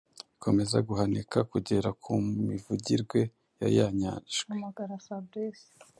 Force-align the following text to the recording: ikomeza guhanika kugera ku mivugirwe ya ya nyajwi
ikomeza 0.35 0.77
guhanika 0.87 1.37
kugera 1.51 1.89
ku 2.03 2.13
mivugirwe 2.47 3.19
ya 3.61 3.67
ya 3.77 3.87
nyajwi 3.99 4.45